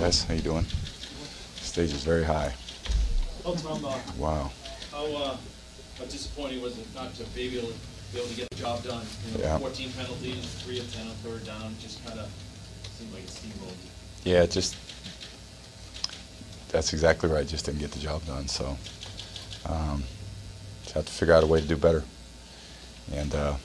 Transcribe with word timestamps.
guys. 0.00 0.24
How 0.24 0.32
you 0.32 0.40
doing? 0.40 0.64
Stage 1.56 1.92
is 1.92 2.02
very 2.04 2.24
high. 2.24 2.54
Oh, 3.44 3.54
Tom, 3.54 3.84
uh, 3.84 3.98
Wow. 4.16 4.50
how, 4.90 5.04
uh, 5.04 5.36
how 5.98 6.04
disappointing 6.06 6.62
was 6.62 6.78
it 6.78 6.86
not 6.94 7.14
to 7.16 7.24
be 7.34 7.58
able 7.58 7.68
to, 7.68 7.74
be 8.12 8.18
able 8.18 8.28
to 8.28 8.34
get 8.34 8.48
the 8.50 8.56
job 8.56 8.82
done? 8.82 9.06
You 9.26 9.38
know, 9.38 9.44
Yeah. 9.44 9.58
fourteen 9.58 9.92
penalties, 9.92 10.46
three 10.64 10.80
of 10.80 10.92
ten 10.94 11.06
on 11.06 11.14
third 11.22 11.44
down, 11.44 11.76
just 11.82 12.02
kinda 12.04 12.26
seemed 12.98 13.12
like 13.12 13.24
it 13.24 13.28
steamrolled. 13.30 13.76
Yeah, 14.24 14.46
just 14.46 14.74
that's 16.68 16.92
exactly 16.94 17.28
right. 17.28 17.46
Just 17.46 17.66
didn't 17.66 17.80
get 17.80 17.92
the 17.92 17.98
job 17.98 18.24
done. 18.26 18.48
So 18.48 18.78
um, 19.66 20.04
just 20.82 20.94
have 20.94 21.04
to 21.04 21.12
figure 21.12 21.34
out 21.34 21.44
a 21.44 21.46
way 21.46 21.60
to 21.60 21.66
do 21.66 21.76
better. 21.76 22.04
And 23.12 23.34
uh, 23.34 23.56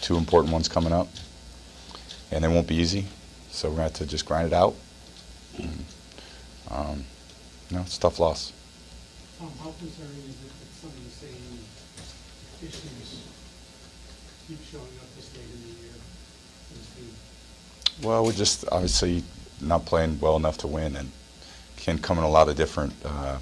two 0.00 0.16
important 0.16 0.52
ones 0.52 0.68
coming 0.68 0.92
up, 0.92 1.08
and 2.30 2.44
they 2.44 2.48
won't 2.48 2.68
be 2.68 2.76
easy. 2.76 3.06
So 3.50 3.68
we're 3.68 3.76
gonna 3.76 3.82
have 3.84 3.94
to 3.94 4.06
just 4.06 4.26
grind 4.26 4.46
it 4.46 4.52
out. 4.52 4.74
And, 5.62 5.84
um, 6.70 7.04
know, 7.70 7.82
it's 7.82 7.96
a 7.96 8.00
tough 8.00 8.18
loss. 8.18 8.52
Tom, 9.38 9.50
how 9.62 9.72
concerning 9.78 10.18
is 10.18 10.36
it 10.44 10.52
that 10.60 10.70
some 10.80 10.90
of 10.90 11.04
the 11.04 11.10
same 11.10 11.58
issues 12.62 13.24
keep 14.46 14.58
showing 14.70 14.82
up 15.00 15.14
this 15.16 15.30
late 15.36 15.44
in 15.44 15.62
the 15.62 15.80
year? 15.80 15.94
Well, 18.02 18.24
we're 18.24 18.32
just 18.32 18.64
obviously 18.72 19.22
not 19.60 19.84
playing 19.84 20.18
well 20.20 20.36
enough 20.36 20.58
to 20.58 20.66
win, 20.66 20.96
and 20.96 21.10
can 21.76 21.98
come 21.98 22.18
in 22.18 22.24
a 22.24 22.28
lot 22.28 22.48
of 22.48 22.56
different, 22.56 22.92
uh, 23.04 23.38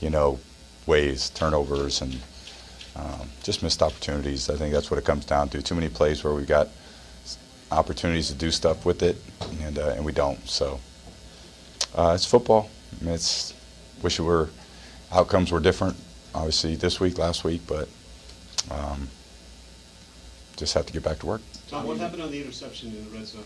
you 0.00 0.10
know, 0.10 0.38
ways, 0.86 1.30
turnovers, 1.30 2.00
and 2.00 2.18
um, 2.96 3.28
just 3.42 3.62
missed 3.62 3.82
opportunities. 3.82 4.48
I 4.48 4.56
think 4.56 4.72
that's 4.72 4.90
what 4.90 4.98
it 4.98 5.04
comes 5.04 5.24
down 5.24 5.48
to. 5.50 5.62
Too 5.62 5.74
many 5.74 5.88
plays 5.88 6.24
where 6.24 6.34
we've 6.34 6.46
got 6.46 6.68
opportunities 7.70 8.28
to 8.28 8.34
do 8.34 8.50
stuff 8.50 8.86
with 8.86 9.02
it, 9.02 9.16
and 9.62 9.78
uh, 9.78 9.90
and 9.90 10.04
we 10.04 10.12
don't. 10.12 10.46
So 10.48 10.80
uh, 11.94 12.12
it's 12.14 12.26
football. 12.26 12.70
I 13.00 13.04
mean, 13.04 13.14
it's 13.14 13.54
wish 14.02 14.18
it 14.18 14.22
were 14.22 14.50
outcomes 15.12 15.52
were 15.52 15.60
different. 15.60 15.96
Obviously, 16.34 16.76
this 16.76 17.00
week, 17.00 17.18
last 17.18 17.44
week, 17.44 17.62
but 17.66 17.88
um, 18.70 19.08
just 20.56 20.74
have 20.74 20.86
to 20.86 20.92
get 20.92 21.02
back 21.02 21.18
to 21.20 21.26
work. 21.26 21.40
Tom, 21.68 21.86
what 21.86 21.96
happened 21.98 22.22
on 22.22 22.30
the 22.30 22.40
interception 22.40 22.90
in 22.90 23.04
the 23.10 23.16
red 23.16 23.26
zone? 23.26 23.42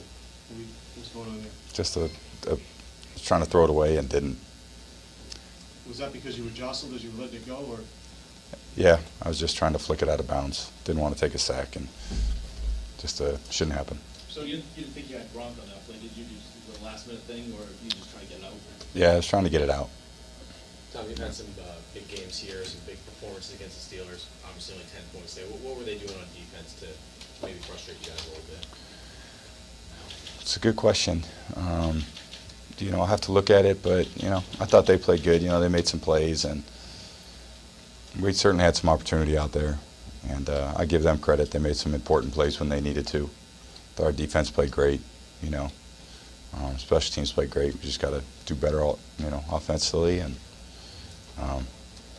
What's 0.96 1.10
going 1.10 1.28
on 1.28 1.40
there? 1.40 1.50
Just 1.72 1.96
a, 1.96 2.10
a 2.48 2.58
trying 3.22 3.42
to 3.42 3.46
throw 3.46 3.64
it 3.64 3.70
away 3.70 3.96
and 3.96 4.08
didn't. 4.08 4.38
Was 5.86 5.98
that 5.98 6.12
because 6.12 6.38
you 6.38 6.44
were 6.44 6.50
jostled 6.50 6.94
as 6.94 7.04
you 7.04 7.10
were 7.12 7.22
letting 7.22 7.36
it 7.36 7.46
go, 7.46 7.56
or? 7.70 7.78
Yeah, 8.76 8.98
I 9.22 9.28
was 9.28 9.38
just 9.38 9.56
trying 9.56 9.72
to 9.72 9.78
flick 9.78 10.02
it 10.02 10.08
out 10.08 10.20
of 10.20 10.28
bounds. 10.28 10.70
Didn't 10.84 11.00
want 11.02 11.14
to 11.14 11.20
take 11.20 11.34
a 11.34 11.38
sack, 11.38 11.76
and 11.76 11.88
just 12.98 13.20
uh, 13.20 13.36
shouldn't 13.50 13.76
happen. 13.76 13.98
So 14.30 14.42
you, 14.42 14.62
you 14.78 14.86
didn't 14.86 14.94
think 14.94 15.10
you 15.10 15.16
had 15.18 15.26
Gronk 15.34 15.58
on 15.58 15.66
that 15.66 15.82
play, 15.86 15.96
did 15.98 16.14
you, 16.14 16.22
just, 16.30 16.78
the 16.78 16.84
last 16.84 17.08
minute 17.08 17.22
thing, 17.22 17.50
or 17.58 17.66
you 17.82 17.90
just 17.90 18.12
try 18.12 18.22
to 18.22 18.26
get 18.30 18.38
it 18.38 18.44
out? 18.44 18.54
Yeah, 18.94 19.10
I 19.10 19.16
was 19.16 19.26
trying 19.26 19.42
to 19.42 19.50
get 19.50 19.60
it 19.60 19.70
out. 19.70 19.90
Tom, 20.94 21.04
you've 21.08 21.18
had 21.18 21.34
some 21.34 21.50
uh, 21.60 21.74
big 21.92 22.06
games 22.06 22.38
here, 22.38 22.64
some 22.64 22.80
big 22.86 23.04
performances 23.06 23.56
against 23.56 23.90
the 23.90 23.96
Steelers. 23.96 24.26
Obviously, 24.46 24.74
only 24.74 24.86
ten 24.86 25.02
points 25.12 25.34
there. 25.34 25.46
What, 25.46 25.60
what 25.60 25.78
were 25.78 25.84
they 25.84 25.98
doing 25.98 26.14
on 26.14 26.26
defense 26.30 26.78
to 26.78 26.86
maybe 27.44 27.58
frustrate 27.58 27.98
you 28.02 28.06
guys 28.06 28.24
a 28.26 28.28
little 28.30 28.44
bit? 28.46 28.66
It's 30.40 30.56
a 30.56 30.60
good 30.60 30.76
question. 30.76 31.24
Um, 31.56 32.04
you 32.78 32.90
know, 32.92 33.00
I'll 33.00 33.06
have 33.06 33.20
to 33.22 33.32
look 33.32 33.50
at 33.50 33.64
it, 33.64 33.82
but 33.82 34.06
you 34.22 34.30
know, 34.30 34.44
I 34.60 34.64
thought 34.64 34.86
they 34.86 34.96
played 34.96 35.22
good. 35.22 35.42
You 35.42 35.48
know, 35.48 35.60
they 35.60 35.68
made 35.68 35.86
some 35.88 36.00
plays, 36.00 36.44
and 36.44 36.62
we 38.20 38.32
certainly 38.32 38.64
had 38.64 38.76
some 38.76 38.90
opportunity 38.90 39.36
out 39.36 39.52
there. 39.52 39.78
And 40.28 40.48
uh, 40.48 40.72
I 40.76 40.84
give 40.86 41.02
them 41.02 41.18
credit. 41.18 41.50
They 41.50 41.58
made 41.58 41.76
some 41.76 41.94
important 41.94 42.32
plays 42.32 42.60
when 42.60 42.68
they 42.68 42.80
needed 42.80 43.06
to. 43.08 43.28
Thought 43.96 44.04
our 44.06 44.12
defense 44.12 44.50
played 44.50 44.70
great. 44.70 45.00
You 45.42 45.50
know, 45.50 45.70
um, 46.56 46.76
special 46.78 47.12
teams 47.12 47.32
played 47.32 47.50
great. 47.50 47.74
We 47.74 47.80
just 47.80 48.00
got 48.00 48.10
to 48.10 48.22
do 48.46 48.54
better, 48.54 48.80
all, 48.82 48.98
you 49.18 49.30
know, 49.30 49.42
offensively, 49.50 50.18
and 50.20 50.36
um, 51.40 51.66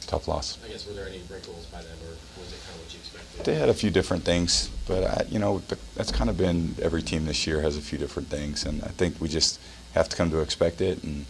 tough 0.08 0.27
loss. 0.27 0.58
I 0.66 0.69
guess 0.69 0.88
were 0.88 0.94
there 0.94 1.08
any 1.08 1.22
wrinkles 1.30 1.66
by 1.67 1.81
them, 1.81 1.97
or 2.03 2.09
was 2.42 2.52
it 2.52 2.59
kind 2.66 2.75
of 2.75 2.81
what 2.83 2.94
you 2.94 2.99
expected? 2.99 3.45
They 3.45 3.55
had 3.55 3.70
a 3.70 3.73
few 3.73 3.89
different 3.92 4.23
things, 4.23 4.70
but 4.87 5.04
I, 5.04 5.26
you 5.30 5.39
know 5.39 5.60
th- 5.70 5.81
that's 5.95 6.11
kind 6.11 6.30
of 6.30 6.37
been 6.37 6.76
every 6.81 7.02
team 7.02 7.26
this 7.26 7.45
year 7.48 7.61
has 7.61 7.77
a 7.77 7.81
few 7.81 7.98
different 7.98 8.30
things, 8.30 8.65
and 8.65 8.83
I 8.83 8.87
think 8.89 9.20
we 9.21 9.27
just 9.27 9.60
have 9.93 10.10
to 10.10 10.15
come 10.15 10.31
to 10.31 10.39
expect 10.39 10.81
it 10.81 11.04
and 11.04 11.26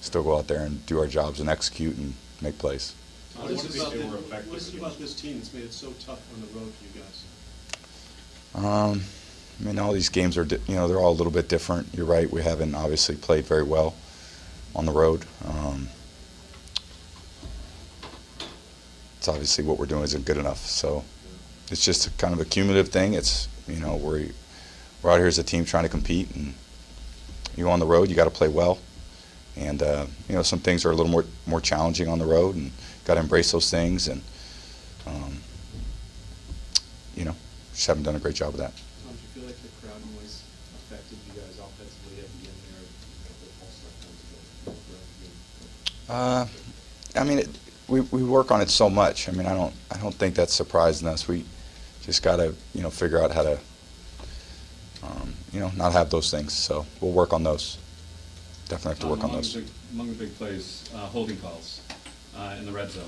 still 0.00 0.22
go 0.22 0.36
out 0.36 0.46
there 0.48 0.64
and 0.64 0.84
do 0.86 0.98
our 1.00 1.06
jobs 1.06 1.40
and 1.40 1.48
execute 1.48 1.96
and 1.96 2.14
make 2.40 2.58
plays. 2.58 2.94
What 3.36 3.50
is 3.50 3.64
it 3.64 3.74
about 3.80 3.92
the- 3.92 3.98
What 4.48 4.56
is 4.58 4.68
it 4.68 4.78
about 4.78 4.98
this 4.98 5.14
team 5.14 5.38
that's 5.38 5.52
made 5.52 5.64
it 5.64 5.72
so 5.72 5.92
tough 6.04 6.20
on 6.34 6.40
the 6.42 6.46
road 6.58 6.72
for 6.74 6.84
you 6.84 7.02
guys? 7.02 7.24
Um, 8.64 9.02
I 9.60 9.64
mean, 9.64 9.78
all 9.78 9.92
these 9.92 10.08
games 10.08 10.36
are, 10.36 10.44
you 10.44 10.74
know 10.74 10.88
they're 10.88 10.98
all 10.98 11.12
a 11.12 11.14
little 11.14 11.32
bit 11.32 11.48
different. 11.48 11.88
You're 11.94 12.06
right. 12.06 12.30
We 12.30 12.42
haven't 12.42 12.74
obviously 12.74 13.16
played 13.16 13.44
very 13.44 13.62
well 13.62 13.94
on 14.74 14.86
the 14.86 14.92
road. 14.92 15.24
Um, 15.46 15.88
it's 19.18 19.28
obviously 19.28 19.64
what 19.64 19.78
we're 19.78 19.86
doing 19.86 20.02
isn't 20.02 20.24
good 20.24 20.36
enough. 20.36 20.58
So 20.66 21.04
it's 21.70 21.84
just 21.84 22.06
a 22.06 22.10
kind 22.12 22.34
of 22.34 22.40
a 22.40 22.44
cumulative 22.44 22.88
thing. 22.88 23.14
It's 23.14 23.48
you 23.68 23.78
know 23.78 23.96
we're 23.96 24.28
we're 25.02 25.10
out 25.10 25.18
here 25.18 25.26
as 25.26 25.38
a 25.38 25.44
team 25.44 25.64
trying 25.64 25.84
to 25.84 25.88
compete, 25.88 26.34
and 26.34 26.54
you 27.56 27.68
on 27.70 27.78
the 27.78 27.86
road, 27.86 28.08
you 28.08 28.16
got 28.16 28.24
to 28.24 28.30
play 28.30 28.48
well, 28.48 28.78
and 29.56 29.82
uh, 29.82 30.06
you 30.28 30.34
know 30.34 30.42
some 30.42 30.58
things 30.58 30.84
are 30.84 30.90
a 30.90 30.94
little 30.94 31.10
more 31.10 31.24
more 31.46 31.60
challenging 31.60 32.08
on 32.08 32.18
the 32.18 32.26
road, 32.26 32.56
and 32.56 32.72
got 33.04 33.14
to 33.14 33.20
embrace 33.20 33.52
those 33.52 33.70
things, 33.70 34.08
and 34.08 34.22
um, 35.06 35.38
you 37.14 37.24
know 37.24 37.36
just 37.72 37.86
haven't 37.86 38.02
done 38.02 38.16
a 38.16 38.20
great 38.20 38.34
job 38.34 38.54
of 38.54 38.58
that. 38.58 38.72
Uh, 46.08 46.46
I 47.16 47.24
mean, 47.24 47.38
it, 47.40 47.48
we 47.88 48.00
we 48.00 48.22
work 48.22 48.50
on 48.50 48.60
it 48.60 48.70
so 48.70 48.88
much. 48.90 49.28
I 49.28 49.32
mean, 49.32 49.46
I 49.46 49.54
don't 49.54 49.74
I 49.90 49.98
don't 49.98 50.14
think 50.14 50.34
that's 50.34 50.54
surprising 50.54 51.08
us. 51.08 51.28
We 51.28 51.44
just 52.02 52.22
got 52.22 52.36
to 52.36 52.54
you 52.74 52.82
know 52.82 52.90
figure 52.90 53.22
out 53.22 53.30
how 53.30 53.42
to 53.42 53.58
um, 55.02 55.32
you 55.52 55.60
know 55.60 55.70
not 55.76 55.92
have 55.92 56.10
those 56.10 56.30
things. 56.30 56.52
So 56.52 56.86
we'll 57.00 57.12
work 57.12 57.32
on 57.32 57.42
those. 57.42 57.78
Definitely 58.68 58.92
have 58.92 59.00
to 59.00 59.06
work 59.08 59.24
on 59.24 59.32
those. 59.32 59.52
the 59.54 59.60
big- 59.60 59.68
Among 59.92 60.08
the 60.08 60.14
big 60.14 60.34
plays, 60.38 60.88
uh, 60.94 60.98
holding 61.00 61.36
calls 61.36 61.82
uh, 62.34 62.56
in 62.58 62.64
the 62.64 62.72
red 62.72 62.90
zone. 62.90 63.04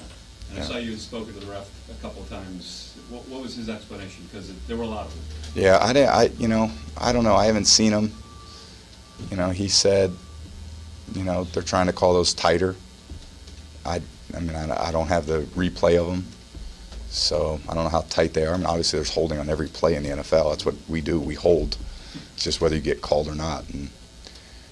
And 0.50 0.58
I 0.58 0.62
saw 0.66 0.76
you 0.76 0.90
had 0.90 1.00
spoken 1.00 1.32
to 1.32 1.40
the 1.40 1.46
ref 1.50 1.66
a 1.90 2.02
couple 2.02 2.22
of 2.22 2.28
times. 2.28 2.94
What 3.08 3.26
what 3.28 3.40
was 3.42 3.54
his 3.56 3.68
explanation? 3.70 4.24
Because 4.30 4.52
there 4.66 4.76
were 4.76 4.84
a 4.84 4.86
lot 4.88 5.06
of 5.06 5.12
them. 5.14 5.62
Yeah, 5.62 5.78
I 5.80 5.92
didn't. 5.94 6.10
I 6.10 6.24
you 6.38 6.48
know 6.48 6.70
I 6.98 7.12
don't 7.12 7.24
know. 7.24 7.34
I 7.34 7.46
haven't 7.46 7.64
seen 7.66 7.92
him. 7.92 8.12
You 9.30 9.36
know, 9.36 9.50
he 9.50 9.68
said, 9.68 10.12
you 11.12 11.24
know, 11.24 11.44
they're 11.44 11.62
trying 11.62 11.86
to 11.86 11.92
call 11.92 12.14
those 12.14 12.34
tighter. 12.34 12.76
I 13.84 14.00
I 14.34 14.40
mean 14.40 14.56
I, 14.56 14.88
I 14.88 14.92
don't 14.92 15.08
have 15.08 15.26
the 15.26 15.40
replay 15.54 16.00
of 16.00 16.06
them, 16.06 16.26
so 17.10 17.60
I 17.68 17.74
don't 17.74 17.84
know 17.84 17.90
how 17.90 18.02
tight 18.08 18.34
they 18.34 18.46
are. 18.46 18.54
I 18.54 18.56
mean, 18.56 18.66
obviously 18.66 18.98
there's 18.98 19.14
holding 19.14 19.38
on 19.38 19.48
every 19.48 19.68
play 19.68 19.94
in 19.94 20.02
the 20.02 20.10
NFL. 20.10 20.50
That's 20.50 20.66
what 20.66 20.74
we 20.88 21.00
do. 21.00 21.20
We 21.20 21.34
hold. 21.34 21.76
It's 22.34 22.44
just 22.44 22.60
whether 22.60 22.74
you 22.74 22.80
get 22.80 23.02
called 23.02 23.28
or 23.28 23.34
not. 23.34 23.68
And 23.70 23.90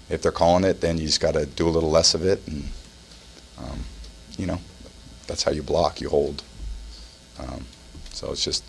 if 0.08 0.22
they're 0.22 0.32
calling 0.32 0.64
it, 0.64 0.81
then 0.81 0.98
you 0.98 1.06
just 1.06 1.20
got 1.20 1.34
to 1.34 1.47
do 1.47 1.69
a 1.69 1.70
little 1.70 1.91
less 1.91 2.14
of 2.14 2.25
it. 2.25 2.47
And 2.47 2.69
um, 3.58 3.84
you 4.38 4.47
know, 4.47 4.58
that's 5.26 5.42
how 5.42 5.52
you 5.52 5.62
block. 5.62 6.00
You 6.00 6.08
hold. 6.08 6.42
Um, 7.38 7.64
so 8.12 8.32
it's 8.32 8.44
just 8.44 8.64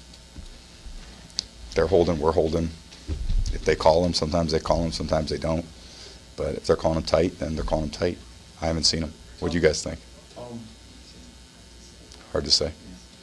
they're 1.76 1.88
holding, 1.88 2.20
we're 2.20 2.32
holding. 2.32 2.70
If 3.64 3.68
they 3.68 3.76
call 3.78 4.04
them, 4.04 4.14
sometimes 4.14 4.52
they 4.52 4.60
call 4.60 4.82
them, 4.84 4.92
sometimes 4.92 5.30
they 5.30 5.38
don't. 5.38 5.64
But 6.36 6.56
if 6.56 6.68
they're 6.68 6.76
calling 6.76 6.96
them 6.96 7.06
tight, 7.08 7.40
then 7.40 7.56
they're 7.56 7.64
calling 7.64 7.86
them 7.86 7.92
tight. 7.96 8.18
I 8.62 8.66
haven't 8.66 8.84
seen 8.84 9.00
them. 9.00 9.14
What 9.40 9.54
do 9.54 9.58
you 9.58 9.64
guys 9.64 9.82
think? 9.82 10.00
Hard 12.34 12.44
to 12.44 12.52
say. 12.52 12.74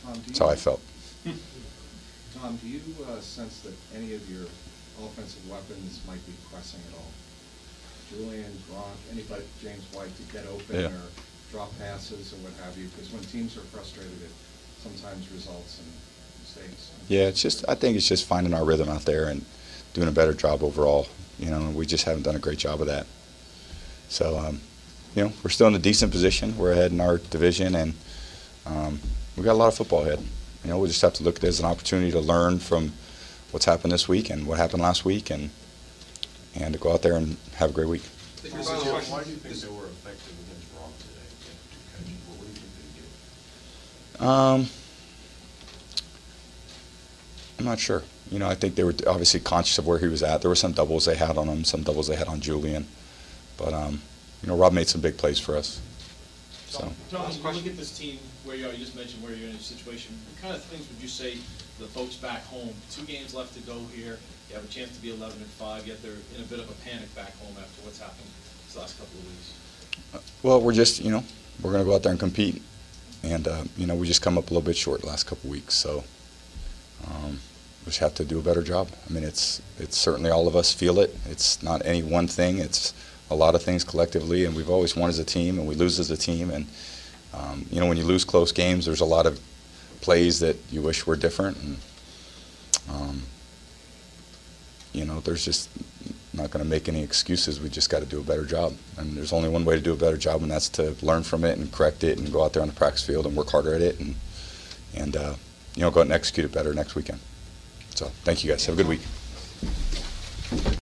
Tom, 0.02 0.14
That's 0.26 0.38
how 0.38 0.48
I 0.48 0.56
felt. 0.56 0.80
Tom, 2.40 2.56
do 2.56 2.68
you 2.70 2.80
uh, 3.06 3.20
sense 3.20 3.60
that 3.60 3.74
any 3.94 4.14
of 4.14 4.30
your 4.30 4.46
offensive 5.04 5.46
weapons 5.50 6.00
might 6.06 6.24
be 6.24 6.32
pressing 6.50 6.80
at 6.88 6.96
all? 6.96 7.10
Julian, 8.08 8.50
Gronk, 8.72 8.96
anybody, 9.12 9.42
James 9.60 9.84
White, 9.92 10.16
to 10.16 10.22
get 10.32 10.46
open 10.46 10.80
Yeah. 10.80 10.86
or 10.86 11.02
drop 11.52 11.78
passes 11.78 12.32
or 12.32 12.36
what 12.36 12.54
have 12.64 12.78
you? 12.78 12.86
Because 12.88 13.12
when 13.12 13.22
teams 13.24 13.58
are 13.58 13.66
frustrated, 13.76 14.22
it 14.22 14.32
sometimes 14.82 15.30
results 15.32 15.80
in 15.80 15.84
mistakes. 16.42 16.92
Yeah, 17.08 17.24
it's 17.28 17.42
just 17.42 17.62
I 17.68 17.74
think 17.74 17.98
it's 17.98 18.08
just 18.08 18.24
finding 18.26 18.54
our 18.54 18.64
rhythm 18.64 18.88
out 18.88 19.02
there 19.04 19.28
and 19.28 19.44
doing 19.94 20.08
a 20.08 20.12
better 20.12 20.32
job 20.32 20.62
overall. 20.62 21.08
You 21.38 21.50
know, 21.50 21.70
we 21.70 21.86
just 21.86 22.04
haven't 22.04 22.22
done 22.22 22.36
a 22.36 22.40
great 22.40 22.58
job 22.58 22.80
of 22.80 22.86
that. 22.86 23.06
So, 24.08 24.38
um, 24.38 24.60
you 25.14 25.24
know, 25.24 25.32
we're 25.42 25.50
still 25.50 25.66
in 25.66 25.74
a 25.74 25.78
decent 25.78 26.12
position. 26.12 26.56
We're 26.56 26.72
ahead 26.72 26.92
in 26.92 27.00
our 27.00 27.18
division, 27.18 27.74
and 27.74 27.94
um, 28.66 29.00
we 29.36 29.42
got 29.42 29.52
a 29.52 29.54
lot 29.54 29.68
of 29.68 29.74
football 29.76 30.02
ahead. 30.02 30.20
You 30.64 30.70
know, 30.70 30.78
we'll 30.78 30.88
just 30.88 31.02
have 31.02 31.14
to 31.14 31.22
look 31.22 31.36
at 31.36 31.44
it 31.44 31.48
as 31.48 31.60
an 31.60 31.66
opportunity 31.66 32.10
to 32.12 32.20
learn 32.20 32.58
from 32.58 32.92
what's 33.50 33.64
happened 33.64 33.92
this 33.92 34.06
week 34.08 34.30
and 34.30 34.46
what 34.46 34.58
happened 34.58 34.82
last 34.82 35.04
week, 35.04 35.30
and 35.30 35.50
and 36.54 36.74
to 36.74 36.80
go 36.80 36.92
out 36.92 37.02
there 37.02 37.14
and 37.14 37.36
have 37.54 37.70
a 37.70 37.72
great 37.72 37.88
week. 37.88 38.02
Why 38.42 39.22
do 39.22 39.30
you 39.30 39.36
think 39.36 39.54
they 39.54 39.68
were 39.68 39.86
effective 39.86 40.34
against 40.46 40.66
Rock 40.76 40.96
today? 40.98 42.14
What 42.28 42.40
do 42.40 42.46
you 42.46 42.52
think 42.52 42.72
they 44.18 44.20
did? 44.20 44.26
Um, 44.26 44.66
I'm 47.58 47.64
not 47.64 47.78
sure. 47.78 48.02
You 48.30 48.38
know, 48.38 48.48
I 48.48 48.54
think 48.54 48.76
they 48.76 48.84
were 48.84 48.94
obviously 49.06 49.40
conscious 49.40 49.78
of 49.78 49.86
where 49.86 49.98
he 49.98 50.06
was 50.06 50.22
at. 50.22 50.40
There 50.40 50.48
were 50.48 50.54
some 50.56 50.72
doubles 50.72 51.04
they 51.04 51.16
had 51.16 51.36
on 51.36 51.48
him, 51.48 51.64
some 51.64 51.82
doubles 51.82 52.06
they 52.06 52.16
had 52.16 52.28
on 52.28 52.40
Julian. 52.40 52.86
But 53.56 53.74
um, 53.74 54.00
you 54.42 54.48
know, 54.48 54.56
Rob 54.56 54.72
made 54.72 54.88
some 54.88 55.00
big 55.00 55.16
plays 55.16 55.38
for 55.38 55.56
us. 55.56 55.80
So. 56.68 56.92
Tom, 57.10 57.22
when 57.22 57.54
you 57.56 57.60
look 57.62 57.70
at 57.72 57.76
this 57.76 57.98
team, 57.98 58.18
where 58.44 58.54
you 58.54 58.66
are, 58.66 58.72
you 58.72 58.78
just 58.78 58.94
mentioned 58.94 59.22
where 59.24 59.32
you're 59.32 59.48
in 59.48 59.56
a 59.56 59.58
situation, 59.58 60.14
what 60.32 60.40
kind 60.40 60.54
of 60.54 60.62
things 60.62 60.88
would 60.88 61.02
you 61.02 61.08
say 61.08 61.34
to 61.34 61.82
the 61.82 61.88
folks 61.88 62.14
back 62.14 62.44
home? 62.46 62.70
Two 62.92 63.02
games 63.02 63.34
left 63.34 63.54
to 63.54 63.60
go 63.62 63.80
here, 63.92 64.18
you 64.48 64.54
have 64.54 64.64
a 64.64 64.68
chance 64.68 64.94
to 64.94 65.02
be 65.02 65.10
eleven 65.10 65.38
and 65.38 65.50
five, 65.50 65.86
yet 65.86 66.00
they're 66.00 66.12
in 66.36 66.40
a 66.40 66.44
bit 66.46 66.60
of 66.60 66.70
a 66.70 66.74
panic 66.88 67.12
back 67.16 67.36
home 67.38 67.54
after 67.58 67.82
what's 67.82 67.98
happened 67.98 68.30
these 68.66 68.76
last 68.76 68.98
couple 68.98 69.18
of 69.18 69.26
weeks. 69.26 70.22
Well, 70.44 70.60
we're 70.60 70.72
just, 70.72 71.02
you 71.04 71.10
know, 71.10 71.24
we're 71.60 71.72
going 71.72 71.84
to 71.84 71.88
go 71.88 71.96
out 71.96 72.02
there 72.04 72.12
and 72.12 72.20
compete. 72.20 72.62
And, 73.22 73.46
uh, 73.46 73.64
you 73.76 73.86
know, 73.86 73.94
we 73.94 74.06
just 74.06 74.22
come 74.22 74.38
up 74.38 74.44
a 74.44 74.54
little 74.54 74.66
bit 74.66 74.76
short 74.76 75.02
the 75.02 75.08
last 75.08 75.24
couple 75.24 75.48
of 75.48 75.52
weeks. 75.52 75.74
So 75.74 76.04
um, 77.06 77.38
just 77.90 78.00
have 78.00 78.14
to 78.14 78.24
do 78.24 78.38
a 78.38 78.42
better 78.42 78.62
job. 78.62 78.88
I 79.08 79.12
mean, 79.12 79.24
it's, 79.24 79.60
it's 79.78 79.96
certainly 79.96 80.30
all 80.30 80.46
of 80.46 80.54
us 80.54 80.72
feel 80.72 81.00
it. 81.00 81.14
It's 81.28 81.62
not 81.62 81.84
any 81.84 82.02
one 82.02 82.28
thing. 82.28 82.58
It's 82.58 82.94
a 83.30 83.34
lot 83.34 83.54
of 83.54 83.62
things 83.62 83.82
collectively. 83.84 84.44
And 84.44 84.54
we've 84.54 84.70
always 84.70 84.96
won 84.96 85.10
as 85.10 85.18
a 85.18 85.24
team 85.24 85.58
and 85.58 85.66
we 85.66 85.74
lose 85.74 85.98
as 85.98 86.10
a 86.10 86.16
team. 86.16 86.50
And, 86.50 86.66
um, 87.34 87.66
you 87.70 87.80
know, 87.80 87.86
when 87.86 87.96
you 87.96 88.04
lose 88.04 88.24
close 88.24 88.52
games, 88.52 88.86
there's 88.86 89.00
a 89.00 89.04
lot 89.04 89.26
of 89.26 89.40
plays 90.00 90.38
that 90.40 90.56
you 90.70 90.82
wish 90.82 91.04
were 91.04 91.16
different. 91.16 91.56
And, 91.58 91.76
um, 92.90 93.22
you 94.92 95.04
know, 95.04 95.20
there's 95.20 95.44
just 95.44 95.68
not 96.32 96.50
going 96.50 96.64
to 96.64 96.70
make 96.70 96.88
any 96.88 97.02
excuses. 97.02 97.60
We 97.60 97.68
just 97.68 97.90
got 97.90 98.00
to 98.00 98.06
do 98.06 98.20
a 98.20 98.24
better 98.24 98.44
job. 98.44 98.74
And 98.98 99.16
there's 99.16 99.32
only 99.32 99.48
one 99.48 99.64
way 99.64 99.74
to 99.74 99.80
do 99.80 99.92
a 99.92 99.96
better 99.96 100.16
job, 100.16 100.42
and 100.42 100.50
that's 100.50 100.68
to 100.70 100.94
learn 101.02 101.24
from 101.24 101.44
it 101.44 101.58
and 101.58 101.72
correct 101.72 102.04
it 102.04 102.18
and 102.18 102.32
go 102.32 102.44
out 102.44 102.52
there 102.52 102.62
on 102.62 102.68
the 102.68 102.74
practice 102.74 103.04
field 103.04 103.26
and 103.26 103.36
work 103.36 103.50
harder 103.50 103.74
at 103.74 103.82
it 103.82 103.98
and, 103.98 104.14
and 104.94 105.16
uh, 105.16 105.34
you 105.74 105.82
know, 105.82 105.90
go 105.90 106.00
out 106.00 106.06
and 106.06 106.12
execute 106.12 106.46
it 106.46 106.52
better 106.52 106.72
next 106.72 106.94
weekend. 106.94 107.20
So 107.94 108.06
thank 108.24 108.44
you 108.44 108.50
guys. 108.50 108.66
Have 108.66 108.78
a 108.78 108.82
good 108.82 108.88
week. 108.88 109.00